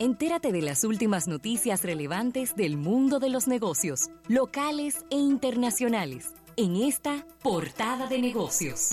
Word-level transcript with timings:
Entérate 0.00 0.50
de 0.50 0.60
las 0.60 0.82
últimas 0.82 1.28
noticias 1.28 1.84
relevantes 1.84 2.56
del 2.56 2.76
mundo 2.76 3.20
de 3.20 3.30
los 3.30 3.46
negocios, 3.46 4.10
locales 4.26 5.04
e 5.08 5.14
internacionales, 5.14 6.34
en 6.56 6.74
esta 6.74 7.24
portada 7.44 8.08
de 8.08 8.18
negocios. 8.18 8.90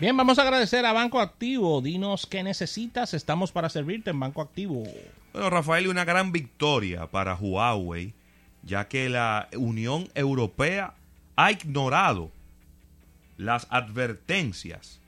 Bien, 0.00 0.16
vamos 0.16 0.40
a 0.40 0.42
agradecer 0.42 0.84
a 0.84 0.92
Banco 0.92 1.20
Activo. 1.20 1.80
Dinos 1.80 2.26
qué 2.26 2.42
necesitas. 2.42 3.14
Estamos 3.14 3.52
para 3.52 3.68
servirte 3.68 4.10
en 4.10 4.18
Banco 4.18 4.42
Activo. 4.42 4.82
Bueno, 5.32 5.48
Rafael, 5.48 5.86
una 5.86 6.04
gran 6.04 6.32
victoria 6.32 7.06
para 7.06 7.36
Huawei, 7.36 8.14
ya 8.64 8.88
que 8.88 9.08
la 9.08 9.48
Unión 9.56 10.08
Europea 10.16 10.94
ha 11.36 11.52
ignorado 11.52 12.32
las 13.36 13.68
advertencias 13.70 15.00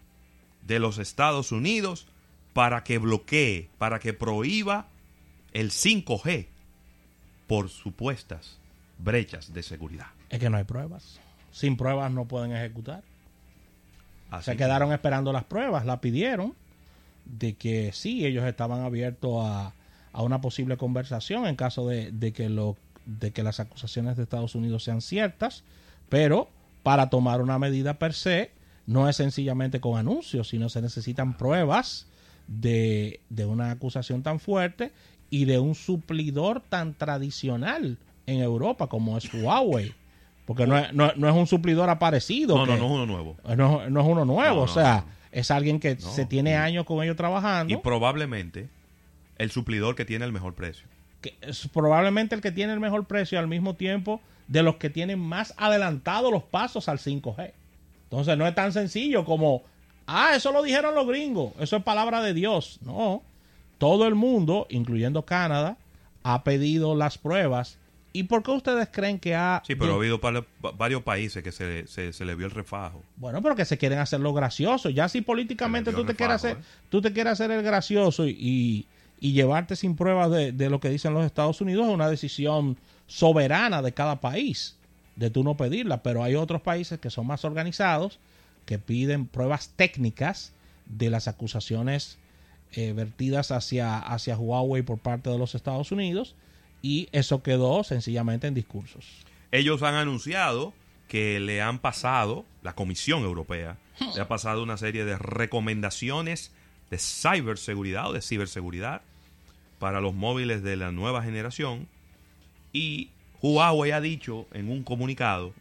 de 0.68 0.78
los 0.78 0.98
Estados 0.98 1.50
Unidos 1.50 2.06
para 2.52 2.84
que 2.84 2.98
bloquee, 2.98 3.70
para 3.78 3.98
que 3.98 4.12
prohíba 4.12 4.86
el 5.52 5.70
5G 5.70 6.46
por 7.48 7.70
supuestas 7.70 8.58
brechas 8.98 9.52
de 9.52 9.62
seguridad. 9.62 10.08
Es 10.28 10.38
que 10.38 10.50
no 10.50 10.58
hay 10.58 10.64
pruebas. 10.64 11.18
Sin 11.50 11.76
pruebas 11.76 12.12
no 12.12 12.26
pueden 12.26 12.52
ejecutar. 12.52 13.02
Así 14.30 14.50
Se 14.50 14.56
quedaron 14.56 14.92
esperando 14.92 15.32
las 15.32 15.44
pruebas, 15.44 15.86
la 15.86 16.02
pidieron 16.02 16.54
de 17.24 17.54
que 17.54 17.92
sí, 17.92 18.26
ellos 18.26 18.44
estaban 18.44 18.82
abiertos 18.82 19.44
a, 19.44 19.72
a 20.12 20.22
una 20.22 20.42
posible 20.42 20.76
conversación 20.76 21.46
en 21.46 21.56
caso 21.56 21.88
de, 21.88 22.12
de 22.12 22.32
que 22.32 22.50
lo, 22.50 22.76
de 23.06 23.30
que 23.30 23.42
las 23.42 23.58
acusaciones 23.58 24.18
de 24.18 24.24
Estados 24.24 24.54
Unidos 24.54 24.84
sean 24.84 25.00
ciertas, 25.00 25.64
pero 26.10 26.50
para 26.82 27.08
tomar 27.08 27.40
una 27.40 27.58
medida 27.58 27.98
per 27.98 28.12
se 28.12 28.57
no 28.88 29.08
es 29.08 29.16
sencillamente 29.16 29.80
con 29.80 29.98
anuncios, 29.98 30.48
sino 30.48 30.68
se 30.70 30.80
necesitan 30.82 31.36
pruebas 31.36 32.06
de, 32.46 33.20
de 33.28 33.44
una 33.44 33.70
acusación 33.70 34.22
tan 34.22 34.40
fuerte 34.40 34.92
y 35.30 35.44
de 35.44 35.58
un 35.58 35.74
suplidor 35.74 36.60
tan 36.66 36.94
tradicional 36.94 37.98
en 38.26 38.40
Europa 38.40 38.86
como 38.86 39.16
es 39.18 39.32
Huawei. 39.32 39.94
Porque 40.46 40.66
no 40.66 40.78
es, 40.78 40.92
no, 40.94 41.12
no 41.16 41.28
es 41.28 41.34
un 41.34 41.46
suplidor 41.46 41.90
aparecido. 41.90 42.56
No, 42.56 42.64
no, 42.66 42.72
que- 42.74 42.78
no 42.80 42.86
es 42.86 42.92
uno 42.92 43.06
nuevo. 43.06 43.36
no, 43.56 43.90
no 43.90 44.00
es 44.00 44.06
uno 44.06 44.24
nuevo, 44.24 44.62
o 44.62 44.68
sea, 44.68 45.04
es 45.30 45.50
alguien 45.50 45.78
que 45.78 45.96
se 46.00 46.24
tiene 46.24 46.56
años 46.56 46.86
con 46.86 47.02
ellos 47.04 47.16
trabajando. 47.16 47.72
Y 47.74 47.76
probablemente 47.76 48.68
el 49.36 49.50
suplidor 49.50 49.94
que 49.94 50.06
tiene 50.06 50.24
el 50.24 50.32
mejor 50.32 50.54
precio. 50.54 50.86
que 51.20 51.36
es 51.42 51.68
probablemente 51.68 52.34
el 52.34 52.40
que 52.40 52.50
tiene 52.52 52.72
el 52.72 52.80
mejor 52.80 53.04
precio 53.06 53.38
al 53.38 53.48
mismo 53.48 53.74
tiempo 53.74 54.22
de 54.46 54.62
los 54.62 54.76
que 54.76 54.88
tienen 54.88 55.18
más 55.18 55.52
adelantados 55.58 56.32
los 56.32 56.42
pasos 56.44 56.88
al 56.88 56.98
5G. 56.98 57.52
Entonces 58.10 58.36
no 58.38 58.46
es 58.46 58.54
tan 58.54 58.72
sencillo 58.72 59.24
como, 59.24 59.62
ah, 60.06 60.32
eso 60.34 60.50
lo 60.52 60.62
dijeron 60.62 60.94
los 60.94 61.06
gringos, 61.06 61.52
eso 61.60 61.76
es 61.76 61.82
palabra 61.82 62.22
de 62.22 62.32
Dios. 62.34 62.78
No, 62.82 63.22
todo 63.78 64.06
el 64.06 64.14
mundo, 64.14 64.66
incluyendo 64.70 65.24
Canadá, 65.24 65.76
ha 66.22 66.42
pedido 66.42 66.94
las 66.96 67.18
pruebas. 67.18 67.78
¿Y 68.14 68.22
por 68.24 68.42
qué 68.42 68.50
ustedes 68.50 68.88
creen 68.90 69.18
que 69.18 69.34
ha... 69.36 69.62
Sí, 69.66 69.74
pero 69.76 69.92
ha 69.92 69.96
habido 69.96 70.18
pa- 70.20 70.42
varios 70.76 71.02
países 71.02 71.42
que 71.44 71.52
se, 71.52 71.86
se, 71.86 72.12
se 72.14 72.24
le 72.24 72.34
vio 72.34 72.46
el 72.46 72.52
refajo. 72.52 73.02
Bueno, 73.16 73.42
pero 73.42 73.54
que 73.54 73.66
se 73.66 73.76
quieren 73.76 73.98
hacer 73.98 74.18
lo 74.20 74.32
gracioso. 74.32 74.88
Ya 74.88 75.08
si 75.10 75.20
políticamente 75.20 75.92
tú 75.92 76.04
te 76.04 76.14
quieres 76.14 76.36
hacer, 76.36 76.56
¿eh? 76.56 76.60
tú 76.88 77.02
te 77.02 77.12
quieres 77.12 77.34
hacer 77.34 77.50
el 77.50 77.62
gracioso 77.62 78.26
y, 78.26 78.30
y, 78.40 78.86
y 79.20 79.32
llevarte 79.34 79.76
sin 79.76 79.94
pruebas 79.94 80.30
de, 80.30 80.52
de 80.52 80.70
lo 80.70 80.80
que 80.80 80.88
dicen 80.88 81.12
los 81.12 81.26
Estados 81.26 81.60
Unidos 81.60 81.86
es 81.86 81.92
una 81.92 82.08
decisión 82.08 82.78
soberana 83.06 83.82
de 83.82 83.92
cada 83.92 84.16
país, 84.20 84.77
de 85.18 85.30
tú 85.30 85.44
no 85.44 85.56
pedirla. 85.56 86.02
Pero 86.02 86.22
hay 86.22 86.36
otros 86.36 86.62
países 86.62 86.98
que 87.00 87.10
son 87.10 87.26
más 87.26 87.44
organizados, 87.44 88.18
que 88.64 88.78
piden 88.78 89.26
pruebas 89.26 89.72
técnicas 89.76 90.52
de 90.86 91.10
las 91.10 91.28
acusaciones 91.28 92.18
eh, 92.72 92.92
vertidas 92.92 93.50
hacia, 93.50 93.98
hacia 93.98 94.38
Huawei 94.38 94.82
por 94.82 94.98
parte 94.98 95.28
de 95.30 95.38
los 95.38 95.54
Estados 95.54 95.92
Unidos 95.92 96.34
y 96.80 97.08
eso 97.12 97.42
quedó 97.42 97.82
sencillamente 97.82 98.46
en 98.46 98.54
discursos. 98.54 99.04
Ellos 99.50 99.82
han 99.82 99.94
anunciado 99.94 100.72
que 101.08 101.40
le 101.40 101.62
han 101.62 101.78
pasado, 101.78 102.44
la 102.62 102.74
Comisión 102.74 103.22
Europea, 103.22 103.78
le 104.14 104.20
ha 104.20 104.28
pasado 104.28 104.62
una 104.62 104.76
serie 104.76 105.04
de 105.04 105.18
recomendaciones 105.18 106.52
de 106.90 106.98
ciberseguridad 106.98 108.10
o 108.10 108.12
de 108.12 108.22
ciberseguridad 108.22 109.02
para 109.78 110.00
los 110.00 110.14
móviles 110.14 110.62
de 110.62 110.76
la 110.76 110.92
nueva 110.92 111.22
generación. 111.22 111.88
Y 112.72 113.10
Huawei 113.42 113.90
ha 113.92 114.00
dicho 114.00 114.46
en 114.52 114.68
un 114.70 114.82
comunicado 114.82 115.52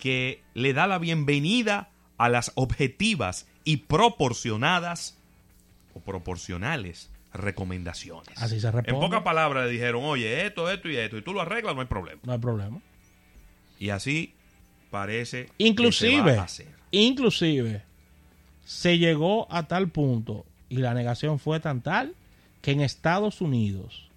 que 0.00 0.42
le 0.54 0.72
da 0.72 0.86
la 0.86 0.98
bienvenida 0.98 1.90
a 2.18 2.28
las 2.28 2.52
objetivas 2.54 3.46
y 3.64 3.78
proporcionadas 3.78 5.18
o 5.94 6.00
proporcionales 6.00 7.10
recomendaciones. 7.32 8.40
Así 8.40 8.60
se 8.60 8.68
En 8.68 8.74
responde. 8.74 9.00
pocas 9.00 9.22
palabras 9.22 9.66
le 9.66 9.70
dijeron, 9.72 10.04
oye, 10.04 10.46
esto, 10.46 10.70
esto 10.70 10.88
y 10.88 10.96
esto, 10.96 11.16
y 11.16 11.22
tú 11.22 11.32
lo 11.32 11.40
arreglas, 11.40 11.74
no 11.74 11.80
hay 11.80 11.86
problema. 11.86 12.20
No 12.24 12.32
hay 12.32 12.38
problema. 12.38 12.80
Y 13.78 13.90
así 13.90 14.34
parece 14.90 15.46
que 15.46 15.52
Inclusive, 15.58 16.30
se 16.30 16.36
va 16.36 16.42
a 16.42 16.44
hacer. 16.44 16.68
inclusive, 16.90 17.82
se 18.64 18.98
llegó 18.98 19.50
a 19.52 19.64
tal 19.66 19.88
punto 19.88 20.44
y 20.68 20.76
la 20.78 20.94
negación 20.94 21.38
fue 21.38 21.58
tan 21.60 21.80
tal 21.82 22.14
que 22.60 22.70
en 22.72 22.80
Estados 22.80 23.40
Unidos 23.40 24.08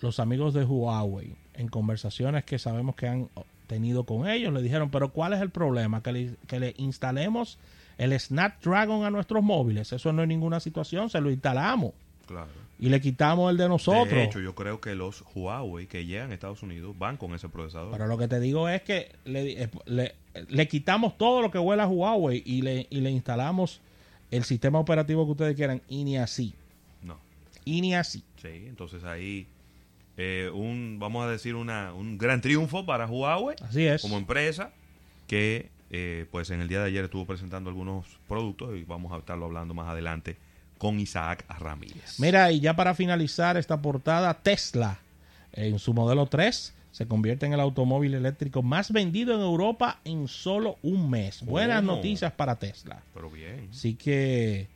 los 0.00 0.20
amigos 0.20 0.54
de 0.54 0.64
Huawei, 0.64 1.34
en 1.58 1.68
conversaciones 1.68 2.44
que 2.44 2.58
sabemos 2.58 2.94
que 2.96 3.06
han 3.08 3.28
tenido 3.66 4.04
con 4.04 4.26
ellos, 4.26 4.50
le 4.54 4.62
dijeron, 4.62 4.90
pero 4.90 5.10
¿cuál 5.10 5.34
es 5.34 5.40
el 5.42 5.50
problema? 5.50 6.02
Que 6.02 6.12
le, 6.12 6.34
que 6.46 6.58
le 6.58 6.72
instalemos 6.78 7.58
el 7.98 8.18
Snapdragon 8.18 9.04
a 9.04 9.10
nuestros 9.10 9.42
móviles. 9.42 9.92
Eso 9.92 10.12
no 10.14 10.22
es 10.22 10.28
ninguna 10.28 10.60
situación, 10.60 11.10
se 11.10 11.20
lo 11.20 11.30
instalamos 11.30 11.92
Claro. 12.26 12.46
y 12.78 12.88
le 12.88 13.00
quitamos 13.00 13.50
el 13.50 13.56
de 13.58 13.68
nosotros. 13.68 14.08
De 14.08 14.24
hecho, 14.24 14.40
yo 14.40 14.54
creo 14.54 14.80
que 14.80 14.94
los 14.94 15.24
Huawei 15.34 15.86
que 15.86 16.06
llegan 16.06 16.30
a 16.30 16.34
Estados 16.34 16.62
Unidos 16.62 16.94
van 16.98 17.16
con 17.18 17.34
ese 17.34 17.48
procesador. 17.48 17.90
Pero 17.92 18.06
lo 18.06 18.16
que 18.16 18.28
te 18.28 18.38
digo 18.40 18.68
es 18.68 18.82
que 18.82 19.12
le, 19.24 19.64
eh, 19.64 19.68
le- 19.86 20.14
le 20.48 20.68
quitamos 20.68 21.18
todo 21.18 21.42
lo 21.42 21.50
que 21.50 21.58
huele 21.58 21.82
a 21.82 21.86
Huawei 21.88 22.42
y 22.46 22.62
le, 22.62 22.86
y 22.90 23.00
le 23.00 23.10
instalamos 23.10 23.80
el 24.30 24.44
sistema 24.44 24.78
operativo 24.78 25.24
que 25.26 25.32
ustedes 25.32 25.56
quieran 25.56 25.82
y 25.88 26.04
ni 26.04 26.16
así. 26.18 26.54
No. 27.02 27.16
Y 27.64 27.80
ni 27.80 27.94
así. 27.94 28.22
Sí, 28.40 28.48
entonces 28.68 29.02
ahí 29.04 29.46
eh, 30.18 30.50
un, 30.52 30.98
vamos 30.98 31.24
a 31.24 31.30
decir, 31.30 31.54
una, 31.54 31.94
un 31.94 32.18
gran 32.18 32.40
triunfo 32.40 32.84
para 32.84 33.06
Huawei 33.06 33.56
Así 33.62 33.86
es. 33.86 34.02
como 34.02 34.18
empresa 34.18 34.72
que 35.28 35.70
eh, 35.90 36.26
pues 36.30 36.50
en 36.50 36.60
el 36.60 36.68
día 36.68 36.80
de 36.80 36.86
ayer 36.88 37.04
estuvo 37.04 37.24
presentando 37.24 37.70
algunos 37.70 38.04
productos 38.26 38.76
y 38.76 38.82
vamos 38.82 39.12
a 39.12 39.18
estarlo 39.18 39.46
hablando 39.46 39.74
más 39.74 39.88
adelante 39.88 40.36
con 40.76 40.98
Isaac 41.00 41.44
Ramírez. 41.60 42.18
Mira, 42.18 42.50
y 42.52 42.60
ya 42.60 42.74
para 42.74 42.94
finalizar 42.94 43.56
esta 43.56 43.80
portada, 43.80 44.34
Tesla 44.34 44.98
en 45.52 45.78
su 45.78 45.94
modelo 45.94 46.26
3 46.26 46.74
se 46.90 47.06
convierte 47.06 47.46
en 47.46 47.52
el 47.52 47.60
automóvil 47.60 48.14
eléctrico 48.14 48.62
más 48.62 48.90
vendido 48.90 49.34
en 49.34 49.40
Europa 49.40 50.00
en 50.04 50.26
solo 50.26 50.78
un 50.82 51.08
mes. 51.08 51.44
Buenas 51.44 51.80
¿Cómo? 51.80 51.96
noticias 51.96 52.32
para 52.32 52.56
Tesla. 52.56 53.02
Pero 53.14 53.30
bien. 53.30 53.68
Así 53.70 53.94
que 53.94 54.66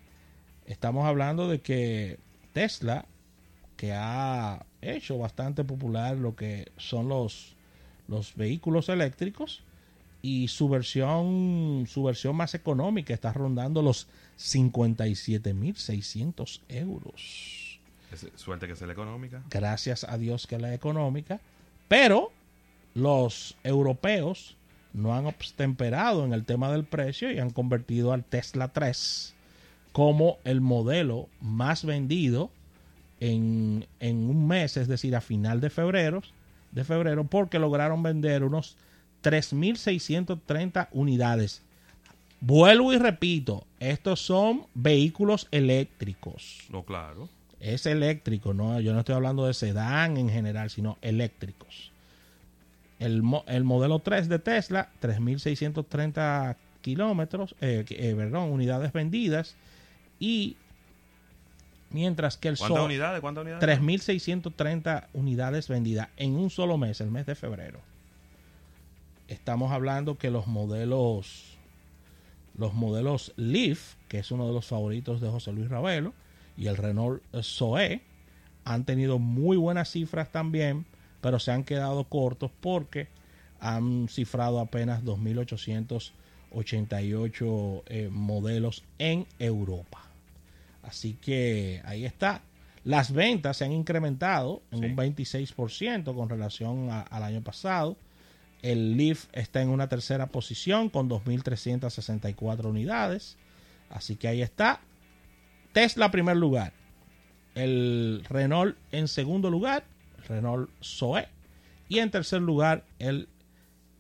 estamos 0.67 1.05
hablando 1.05 1.49
de 1.49 1.61
que 1.61 2.19
Tesla, 2.53 3.07
que 3.77 3.93
ha 3.93 4.65
hecho 4.83 5.19
bastante 5.19 5.65
popular 5.65 6.17
lo 6.17 6.35
que 6.37 6.71
son 6.77 7.09
los, 7.09 7.55
los 8.09 8.35
vehículos 8.35 8.89
eléctricos, 8.89 9.63
y 10.25 10.47
su 10.49 10.69
versión, 10.69 11.85
su 11.89 12.05
versión 12.05 12.37
más 12.37 12.55
económica 12.55 13.13
está 13.13 13.33
rondando 13.33 13.83
los 13.83 14.07
57.600 14.39 16.61
euros. 16.69 17.81
Es- 18.13 18.29
suerte 18.37 18.69
que 18.69 18.77
sea 18.77 18.87
la 18.87 18.93
económica. 18.93 19.43
Gracias 19.51 20.05
a 20.05 20.19
Dios 20.19 20.47
que 20.47 20.59
la 20.59 20.75
económica. 20.75 21.41
Pero 21.89 22.31
los 22.95 23.57
europeos 23.65 24.57
no 24.93 25.15
han 25.15 25.27
obstemperado 25.27 26.25
en 26.25 26.33
el 26.33 26.45
tema 26.45 26.71
del 26.71 26.85
precio 26.85 27.33
y 27.33 27.39
han 27.39 27.51
convertido 27.51 28.13
al 28.13 28.25
Tesla 28.25 28.69
3 28.69 29.35
como 29.93 30.39
el 30.45 30.61
modelo 30.61 31.29
más 31.41 31.85
vendido 31.85 32.51
en, 33.23 33.87
en 34.01 34.29
un 34.29 34.49
mes, 34.49 34.77
es 34.77 34.89
decir, 34.89 35.15
a 35.15 35.21
final 35.21 35.61
de 35.61 35.71
febrero, 35.71 36.23
de 36.73 36.83
febrero, 36.83 37.23
porque 37.23 37.61
lograron 37.61 38.03
vender 38.03 38.43
unos 38.43 38.77
3.630 39.23 40.89
unidades. 40.91 41.63
Vuelvo 42.41 42.93
y 42.93 42.99
repito, 42.99 43.65
estos 43.79 44.21
son 44.21 44.67
vehículos 44.75 45.47
eléctricos. 45.53 46.65
No, 46.69 46.83
claro. 46.83 47.29
Es 47.61 47.87
eléctrico, 47.87 48.55
no, 48.55 48.81
yo 48.81 48.93
no 48.93 48.99
estoy 48.99 49.15
hablando 49.15 49.47
de 49.47 49.55
sedán 49.55 50.17
en 50.17 50.29
general, 50.29 50.69
sino 50.69 50.99
eléctricos. 51.01 51.93
El, 52.99 53.23
el 53.47 53.63
modelo 53.63 54.01
3 54.01 54.29
de 54.29 54.41
Tesla, 54.41 54.91
3.630 55.01 56.57
kilómetros, 56.81 57.55
eh, 57.61 57.85
eh, 57.89 58.15
perdón, 58.17 58.51
unidades 58.51 58.93
vendidas. 58.93 59.55
Y 60.19 60.57
mientras 61.93 62.37
que 62.37 62.49
el 62.49 62.59
¿Cuántas 62.59 62.79
Sol, 62.79 62.87
unidades? 62.87 63.21
¿Cuántas 63.21 63.43
unidades? 63.43 63.81
3.630 63.81 65.09
unidades 65.13 65.69
vendidas 65.69 66.09
en 66.17 66.35
un 66.35 66.51
solo 66.51 66.79
mes, 66.79 67.01
el 67.01 67.11
mes 67.11 67.27
de 67.27 67.35
febrero. 67.35 67.81
Estamos 69.29 69.73
hablando 69.73 70.19
que 70.19 70.31
los 70.31 70.47
modelos 70.47 71.53
los 72.57 72.75
modelos 72.75 73.33
Leaf, 73.37 73.95
que 74.09 74.19
es 74.19 74.31
uno 74.31 74.47
de 74.47 74.53
los 74.53 74.67
favoritos 74.67 75.21
de 75.21 75.29
José 75.29 75.53
Luis 75.53 75.69
Ravelo, 75.69 76.15
y 76.57 76.67
el 76.67 76.77
Renault 76.77 77.23
Zoe 77.43 78.03
han 78.65 78.85
tenido 78.85 79.19
muy 79.19 79.57
buenas 79.57 79.91
cifras 79.91 80.31
también, 80.31 80.87
pero 81.21 81.39
se 81.39 81.51
han 81.51 81.65
quedado 81.65 82.05
cortos 82.05 82.51
porque 82.61 83.09
han 83.59 84.09
cifrado 84.09 84.61
apenas 84.61 85.03
2.888 85.05 87.83
eh, 87.87 88.09
modelos 88.11 88.85
en 88.99 89.27
Europa. 89.39 90.12
Así 90.83 91.15
que 91.15 91.81
ahí 91.85 92.05
está. 92.05 92.43
Las 92.85 93.13
ventas 93.13 93.59
se 93.59 93.65
han 93.65 93.73
incrementado 93.73 94.63
en 94.73 94.81
Sí. 94.81 94.85
un 94.87 94.97
26% 94.97 96.15
con 96.15 96.29
relación 96.29 96.91
a- 96.91 97.03
al 97.03 97.23
año 97.23 97.43
pasado. 97.43 97.97
El 98.63 98.97
Leaf 98.97 99.27
está 99.33 99.63
en 99.63 99.69
una 99.69 99.89
tercera 99.89 100.27
posición 100.27 100.89
con 100.89 101.09
2.364 101.09 102.69
unidades. 102.69 103.37
Así 103.91 104.17
que 104.17 104.29
ahí 104.29 104.43
está. 104.43 104.81
Tesla 105.73 106.11
primer 106.11 106.37
lugar. 106.37 106.73
El 107.55 108.25
Renault 108.29 108.77
en 108.93 109.09
segundo 109.09 109.51
lugar. 109.51 109.85
Renault 110.29 110.71
Zoe. 110.83 111.29
Y 111.89 111.99
en 111.99 112.11
tercer 112.11 112.41
lugar 112.41 112.85
el, 112.99 113.29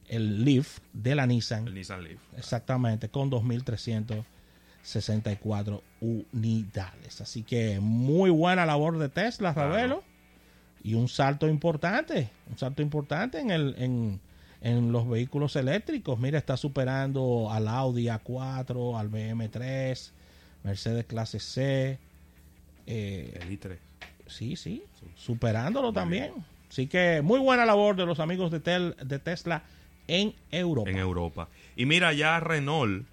el 0.08 0.44
Leaf 0.44 0.78
de 0.92 1.14
la 1.14 1.26
Nissan. 1.26 1.66
El 1.68 1.74
Nissan 1.74 2.02
Leaf. 2.04 2.20
Exactamente, 2.36 3.08
con 3.08 3.30
2.364 4.84 5.80
unidades. 6.00 7.20
Así 7.20 7.42
que 7.42 7.78
muy 7.80 8.30
buena 8.30 8.66
labor 8.66 8.98
de 8.98 9.08
Tesla, 9.08 9.54
Claro. 9.54 9.70
Ravelo. 9.70 10.04
Y 10.84 10.94
un 10.94 11.08
salto 11.08 11.48
importante, 11.48 12.28
un 12.50 12.58
salto 12.58 12.82
importante 12.82 13.38
en, 13.38 13.52
el, 13.52 13.76
en, 13.78 14.20
en 14.62 14.90
los 14.90 15.08
vehículos 15.08 15.54
eléctricos. 15.54 16.18
Mira, 16.18 16.38
está 16.38 16.56
superando 16.56 17.48
al 17.52 17.68
Audi 17.68 18.06
A4, 18.06 18.98
al 18.98 19.08
BM3, 19.08 20.10
Mercedes 20.64 21.04
clase 21.04 21.38
C. 21.38 21.98
eh, 22.88 23.38
El 23.40 23.60
i3. 23.60 23.76
sí, 24.26 24.56
sí, 24.56 24.82
superándolo 25.14 25.88
Muy 25.88 25.94
también. 25.94 26.32
Así 26.68 26.88
que 26.88 27.20
muy 27.22 27.38
buena 27.38 27.64
labor 27.64 27.94
de 27.94 28.06
los 28.06 28.18
amigos 28.18 28.50
de, 28.50 28.58
Tel- 28.60 28.96
de 28.96 29.18
Tesla 29.20 29.62
en 30.08 30.34
Europa. 30.50 30.90
en 30.90 30.96
Europa. 30.98 31.48
Y 31.76 31.86
mira, 31.86 32.12
ya 32.12 32.40
Renault, 32.40 33.06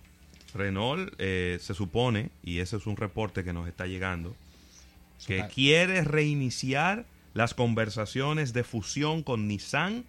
Renault 0.53 1.13
eh, 1.17 1.57
se 1.61 1.73
supone, 1.73 2.31
y 2.43 2.59
ese 2.59 2.77
es 2.77 2.87
un 2.87 2.97
reporte 2.97 3.43
que 3.43 3.53
nos 3.53 3.67
está 3.67 3.85
llegando, 3.85 4.35
que 5.25 5.47
quiere 5.53 6.03
reiniciar 6.03 7.05
las 7.33 7.53
conversaciones 7.53 8.53
de 8.53 8.63
fusión 8.63 9.23
con 9.23 9.47
Nissan 9.47 10.05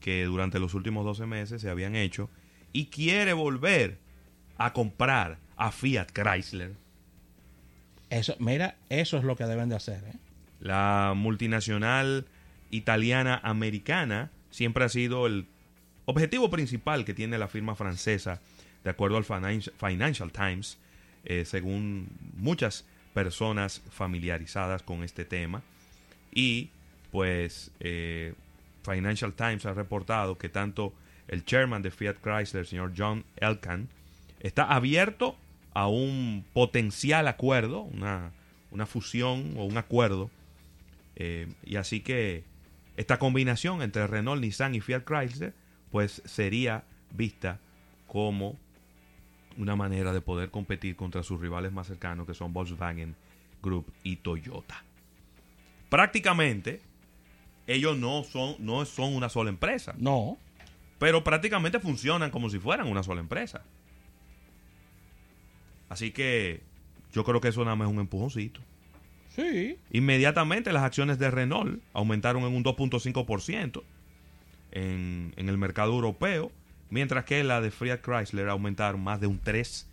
que 0.00 0.24
durante 0.24 0.58
los 0.58 0.74
últimos 0.74 1.04
12 1.04 1.26
meses 1.26 1.60
se 1.60 1.68
habían 1.68 1.96
hecho 1.96 2.30
y 2.72 2.86
quiere 2.86 3.32
volver 3.32 3.98
a 4.56 4.72
comprar 4.72 5.38
a 5.56 5.72
Fiat 5.72 6.12
Chrysler. 6.12 6.74
Eso, 8.10 8.36
mira, 8.38 8.76
eso 8.88 9.16
es 9.16 9.24
lo 9.24 9.34
que 9.36 9.44
deben 9.44 9.68
de 9.68 9.76
hacer. 9.76 10.04
¿eh? 10.04 10.16
La 10.60 11.14
multinacional 11.16 12.26
italiana 12.70 13.40
americana 13.42 14.30
siempre 14.50 14.84
ha 14.84 14.88
sido 14.88 15.26
el 15.26 15.46
objetivo 16.04 16.50
principal 16.50 17.04
que 17.04 17.14
tiene 17.14 17.38
la 17.38 17.48
firma 17.48 17.74
francesa, 17.74 18.40
de 18.86 18.90
acuerdo 18.90 19.16
al 19.16 19.24
Finan- 19.24 19.72
Financial 19.78 20.30
Times, 20.30 20.78
eh, 21.24 21.44
según 21.44 22.06
muchas 22.36 22.84
personas 23.14 23.82
familiarizadas 23.90 24.84
con 24.84 25.02
este 25.02 25.24
tema. 25.24 25.62
Y 26.32 26.70
pues 27.10 27.72
eh, 27.80 28.34
Financial 28.84 29.32
Times 29.32 29.66
ha 29.66 29.74
reportado 29.74 30.38
que 30.38 30.48
tanto 30.48 30.92
el 31.26 31.44
chairman 31.44 31.82
de 31.82 31.90
Fiat 31.90 32.18
Chrysler, 32.22 32.60
el 32.60 32.66
señor 32.68 32.92
John 32.96 33.24
Elkann, 33.38 33.88
está 34.38 34.62
abierto 34.72 35.36
a 35.74 35.88
un 35.88 36.44
potencial 36.52 37.26
acuerdo, 37.26 37.80
una, 37.80 38.30
una 38.70 38.86
fusión 38.86 39.54
o 39.56 39.64
un 39.64 39.78
acuerdo. 39.78 40.30
eh, 41.16 41.48
y 41.64 41.74
así 41.74 42.02
que 42.02 42.44
esta 42.96 43.18
combinación 43.18 43.82
entre 43.82 44.06
Renault, 44.06 44.40
Nissan 44.40 44.76
y 44.76 44.80
Fiat 44.80 45.02
Chrysler, 45.04 45.54
pues 45.90 46.22
sería 46.24 46.84
vista 47.10 47.58
como 48.06 48.56
una 49.58 49.76
manera 49.76 50.12
de 50.12 50.20
poder 50.20 50.50
competir 50.50 50.96
contra 50.96 51.22
sus 51.22 51.40
rivales 51.40 51.72
más 51.72 51.86
cercanos, 51.86 52.26
que 52.26 52.34
son 52.34 52.52
Volkswagen 52.52 53.14
Group 53.62 53.92
y 54.02 54.16
Toyota. 54.16 54.84
Prácticamente, 55.88 56.80
ellos 57.66 57.96
no 57.96 58.24
son, 58.24 58.56
no 58.58 58.84
son 58.84 59.14
una 59.14 59.28
sola 59.28 59.50
empresa, 59.50 59.94
No, 59.98 60.38
pero 60.98 61.22
prácticamente 61.24 61.78
funcionan 61.78 62.30
como 62.30 62.48
si 62.50 62.58
fueran 62.58 62.88
una 62.88 63.02
sola 63.02 63.20
empresa. 63.20 63.62
Así 65.88 66.10
que 66.10 66.62
yo 67.12 67.24
creo 67.24 67.40
que 67.40 67.48
eso 67.48 67.64
nada 67.64 67.76
más 67.76 67.88
es 67.88 67.94
un 67.94 68.00
empujoncito. 68.00 68.60
sí, 69.34 69.78
Inmediatamente 69.90 70.72
las 70.72 70.82
acciones 70.82 71.18
de 71.18 71.30
Renault 71.30 71.80
aumentaron 71.92 72.42
en 72.42 72.54
un 72.54 72.64
2.5% 72.64 73.82
en, 74.72 75.32
en 75.36 75.48
el 75.48 75.58
mercado 75.58 75.92
europeo, 75.92 76.50
mientras 76.90 77.24
que 77.24 77.42
la 77.44 77.60
de 77.60 77.70
Fiat 77.70 78.00
Chrysler 78.00 78.48
aumentaron 78.48 79.00
más 79.00 79.20
de 79.20 79.26
un 79.26 79.40
3%, 79.40 79.84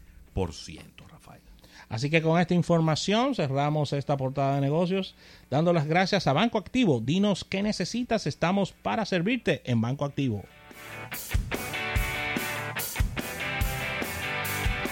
Rafael. 1.10 1.42
Así 1.90 2.10
que 2.10 2.22
con 2.22 2.40
esta 2.40 2.54
información 2.54 3.36
cerramos 3.36 3.94
esta 3.94 4.18
portada 4.18 4.56
de 4.56 4.62
negocios, 4.62 5.16
dando 5.50 5.74
las 5.74 5.86
gracias 5.86 6.28
a 6.28 6.34
Banco 6.34 6.57
Activo. 6.57 7.00
Dinos 7.00 7.44
qué 7.44 7.62
necesitas, 7.62 8.28
estamos 8.28 8.72
para 8.72 9.06
servirte 9.06 9.62
en 9.66 9.81
Banco 9.81 10.06
Activo. 10.06 10.44